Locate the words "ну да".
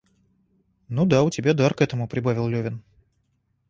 0.89-1.21